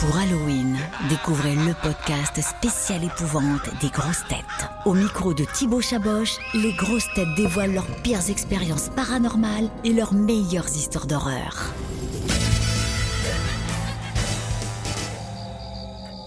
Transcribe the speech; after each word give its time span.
Pour 0.00 0.18
Halloween, 0.18 0.76
découvrez 1.08 1.54
le 1.54 1.74
podcast 1.82 2.40
spécial 2.42 3.02
épouvante 3.04 3.70
des 3.80 3.88
grosses 3.88 4.26
têtes. 4.28 4.68
Au 4.84 4.92
micro 4.92 5.32
de 5.32 5.44
Thibaut 5.44 5.80
Chaboch, 5.80 6.28
les 6.52 6.74
grosses 6.74 7.08
têtes 7.14 7.34
dévoilent 7.34 7.72
leurs 7.72 7.86
pires 8.02 8.28
expériences 8.28 8.90
paranormales 8.90 9.70
et 9.84 9.94
leurs 9.94 10.12
meilleures 10.12 10.68
histoires 10.68 11.06
d'horreur. 11.06 11.72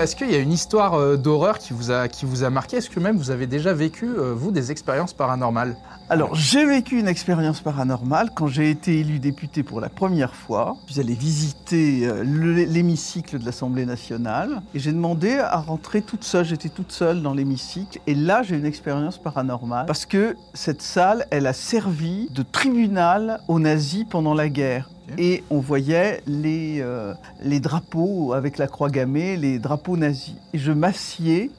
Est-ce 0.00 0.16
qu'il 0.16 0.30
y 0.30 0.34
a 0.34 0.38
une 0.38 0.50
histoire 0.52 0.94
euh, 0.94 1.18
d'horreur 1.18 1.58
qui 1.58 1.74
vous 1.74 1.90
a, 1.90 2.08
qui 2.08 2.24
vous 2.24 2.42
a 2.42 2.48
marqué? 2.48 2.78
Est-ce 2.78 2.88
que 2.88 2.98
même 2.98 3.18
vous 3.18 3.30
avez 3.30 3.46
déjà 3.46 3.74
vécu, 3.74 4.06
euh, 4.06 4.32
vous, 4.34 4.50
des 4.50 4.70
expériences 4.70 5.12
paranormales? 5.12 5.76
Alors, 6.08 6.34
j'ai 6.34 6.64
vécu 6.64 6.98
une 6.98 7.06
expérience 7.06 7.60
paranormale 7.60 8.30
quand 8.34 8.46
j'ai 8.46 8.70
été 8.70 8.98
élu 8.98 9.18
député 9.18 9.62
pour 9.62 9.78
la 9.78 9.90
première 9.90 10.34
fois. 10.34 10.78
Je 10.88 10.94
suis 10.94 11.14
visiter 11.14 12.06
euh, 12.06 12.24
le- 12.24 12.64
l'hémicycle 12.64 13.38
de 13.38 13.44
l'Assemblée 13.44 13.84
nationale 13.84 14.62
et 14.74 14.78
j'ai 14.78 14.92
demandé 14.92 15.36
à 15.38 15.58
rentrer 15.58 16.00
toute 16.00 16.24
seule. 16.24 16.46
J'étais 16.46 16.70
toute 16.70 16.92
seule 16.92 17.20
dans 17.20 17.34
l'hémicycle 17.34 18.00
et 18.06 18.14
là, 18.14 18.42
j'ai 18.42 18.56
une 18.56 18.64
expérience 18.64 19.18
paranormale 19.18 19.84
parce 19.84 20.06
que 20.06 20.34
cette 20.54 20.80
salle, 20.80 21.26
elle 21.30 21.46
a 21.46 21.52
servi 21.52 22.30
de 22.30 22.42
tribunal 22.42 23.42
aux 23.48 23.60
nazis 23.60 24.06
pendant 24.08 24.32
la 24.32 24.48
guerre. 24.48 24.88
Et 25.18 25.44
on 25.50 25.58
voyait 25.58 26.22
les, 26.26 26.80
euh, 26.80 27.14
les 27.42 27.60
drapeaux 27.60 28.32
avec 28.32 28.58
la 28.58 28.66
croix 28.66 28.90
gammée, 28.90 29.36
les 29.36 29.58
drapeaux 29.58 29.96
nazis. 29.96 30.36
Et 30.52 30.58
je 30.58 30.72
m'assieds 30.72 31.50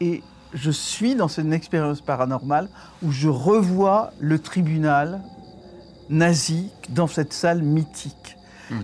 et 0.00 0.22
je 0.54 0.70
suis 0.70 1.14
dans 1.14 1.28
cette 1.28 1.52
expérience 1.52 2.00
paranormale 2.00 2.68
où 3.02 3.10
je 3.10 3.28
revois 3.28 4.12
le 4.20 4.38
tribunal 4.38 5.20
nazi 6.08 6.70
dans 6.88 7.06
cette 7.06 7.32
salle 7.32 7.62
mythique. 7.62 8.36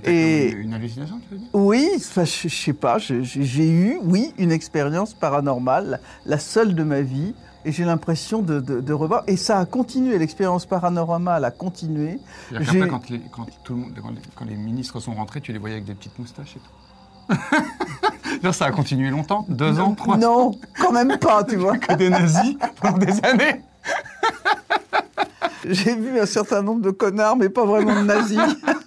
Et- 0.04 0.50
Une, 0.52 0.74
hallucination, 0.74 1.18
tu 1.18 1.34
veux 1.34 1.38
dire? 1.38 1.48
Oui, 1.52 1.88
enfin, 1.96 2.24
je, 2.24 2.48
je 2.48 2.54
sais 2.54 2.72
pas, 2.72 2.98
j'ai 2.98 3.68
eu, 3.68 3.98
oui, 4.02 4.32
une 4.38 4.52
expérience 4.52 5.12
paranormale, 5.14 6.00
la 6.27 6.38
seule 6.38 6.75
de 6.75 6.83
ma 6.84 7.00
vie, 7.00 7.34
et 7.64 7.72
j'ai 7.72 7.84
l'impression 7.84 8.42
de, 8.42 8.60
de- 8.60 8.80
de 8.80 8.92
revoir. 8.92 9.22
Et 9.27 9.36
ça 9.36 9.58
a 9.58 9.64
continué, 9.66 10.19
l'expérience 10.19 10.66
paranormale 10.66 11.44
a 11.44 11.50
continué. 11.50 12.19
Qu'après, 12.50 12.86
quand 12.88 13.08
les, 13.10 13.20
quand, 13.30 13.47
tout 13.64 13.75
le 13.75 13.80
monde, 13.80 13.92
quand, 14.00 14.10
les, 14.10 14.20
quand 14.36 14.44
les 14.44 14.56
ministres 14.56 15.00
sont 15.00 15.14
rentrés, 15.14 15.41
tu 15.41 15.53
les 15.53 15.58
voyais 15.58 15.75
avec 15.77 15.86
des 15.86 15.94
petites 15.94 16.19
moustaches 16.19 16.56
et 16.56 16.60
tout. 16.60 17.36
Genre, 18.42 18.55
ça 18.55 18.66
a 18.66 18.70
continué 18.72 19.10
longtemps 19.10 19.47
Deux 19.48 19.78
ans 19.78 19.94
Trois 19.94 20.16
ans 20.16 20.19
Non, 20.19 20.50
quand 20.80 20.91
même 20.92 21.19
pas, 21.19 21.44
tu 21.44 21.56
vois. 21.56 21.78
Que 21.78 21.94
des 21.94 22.08
nazis 22.10 22.56
pendant 22.80 22.98
des 22.98 23.25
années 23.25 23.62
J'ai 25.69 25.94
vu 25.94 26.19
un 26.19 26.27
certain 26.27 26.62
nombre 26.62 26.83
de 26.83 26.91
connards, 26.91 27.36
mais 27.36 27.48
pas 27.48 27.64
vraiment 27.64 27.94
de 27.94 28.05
nazis. 28.06 28.38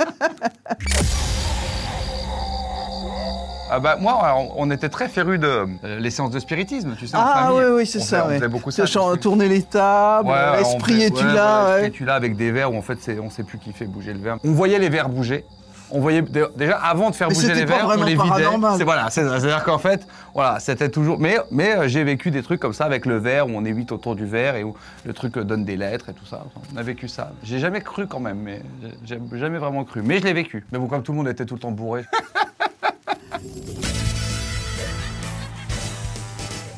Ah 3.72 3.80
bah 3.80 3.98
moi, 4.00 4.14
alors, 4.24 4.54
on 4.58 4.70
était 4.70 4.90
très 4.90 5.10
férus 5.10 5.40
de 5.40 5.48
euh, 5.48 6.00
les 6.00 6.12
séances 6.12 6.30
de 6.30 6.40
spiritisme, 6.40 6.96
tu 6.98 7.08
sais, 7.08 7.18
en 7.18 7.22
Ah 7.24 7.46
famille. 7.48 7.60
oui, 7.66 7.72
oui, 7.78 7.86
c'est 7.88 7.98
On 8.00 8.04
ça. 8.04 8.22
faisait- 8.24 8.34
On 8.36 8.38
faisait 8.38 8.48
beaucoup 8.48 8.72
ça. 8.72 8.86
Tourner 9.20 9.48
les 9.50 9.64
tables, 9.64 10.30
Ouais, 10.30 10.62
esprit 10.62 11.04
es-tu 11.04 11.26
là. 11.26 11.70
Esprit 11.78 11.88
es-tu 11.88 12.06
là 12.06 12.14
avec 12.14 12.36
des 12.38 12.52
verres 12.52 12.72
où 12.72 12.78
en 12.78 12.84
fait 12.84 13.00
c'est- 13.02 13.20
on 13.20 13.32
sait 13.32 13.44
plus 13.44 13.58
qui 13.58 13.74
fait 13.74 13.86
bouger 13.86 14.14
le 14.14 14.20
verre. 14.20 14.38
On 14.44 14.52
voyait 14.52 14.78
les 14.78 14.90
verres 14.90 15.10
bouger. 15.10 15.44
On 15.92 16.00
voyait 16.00 16.22
déjà 16.22 16.78
avant 16.78 17.10
de 17.12 17.16
faire 17.16 17.28
Mais 17.30 17.36
bouger 17.36 17.54
les 17.54 17.66
verres, 17.66 17.82
on 17.84 17.88
vraiment 17.88 18.06
les 18.06 18.16
vidait. 18.16 18.78
C'est 18.78 18.84
voilà, 18.84 19.10
c'est- 19.10 19.24
c'est-à-dire 19.24 19.64
qu'en 19.64 19.78
fait, 19.78 20.08
voilà, 20.34 20.60
c'était 20.60 20.90
toujours. 20.90 21.20
Mais 21.20 21.38
mais 21.52 21.76
euh, 21.76 21.88
j'ai 21.88 22.04
vécu 22.04 22.32
des 22.32 22.42
trucs 22.44 22.60
comme 22.60 22.74
ça 22.74 22.86
avec 22.86 23.06
le 23.06 23.18
verre 23.18 23.48
où 23.48 23.52
on 23.54 23.64
est 23.66 23.72
huit 23.72 23.92
autour 23.92 24.16
du 24.16 24.26
verre 24.26 24.56
et 24.56 24.64
où 24.64 24.76
le 25.06 25.14
truc 25.14 25.38
euh, 25.38 25.44
donne 25.44 25.64
des 25.64 25.78
lettres 25.78 26.10
et 26.10 26.14
tout 26.14 26.26
ça. 26.26 26.44
On 26.74 26.78
a 26.78 26.84
vécu 26.84 27.08
ça. 27.08 27.32
J'ai 27.44 27.60
jamais 27.60 27.82
cru 27.82 28.08
quand 28.08 28.20
même, 28.20 28.40
mais 28.40 28.62
j'ai 29.06 29.20
j'ai 29.32 29.38
jamais 29.40 29.60
vraiment 29.60 29.84
cru. 29.84 30.02
Mais 30.04 30.20
je 30.20 30.24
l'ai 30.26 30.34
vécu. 30.34 30.66
Mais 30.72 30.80
bon, 30.80 30.88
comme 30.88 31.04
tout 31.04 31.12
le 31.12 31.18
monde 31.20 31.28
était 31.28 31.46
tout 31.46 31.56
le 31.56 31.60
temps 31.62 31.72
bourré. 31.72 32.04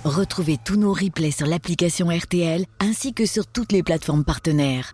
Retrouvez 0.03 0.57
tous 0.63 0.77
nos 0.77 0.93
replays 0.93 1.31
sur 1.31 1.47
l'application 1.47 2.07
RTL 2.09 2.65
ainsi 2.79 3.13
que 3.13 3.25
sur 3.25 3.45
toutes 3.45 3.71
les 3.71 3.83
plateformes 3.83 4.23
partenaires. 4.23 4.93